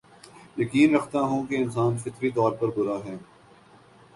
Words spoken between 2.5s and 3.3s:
پر برا ہے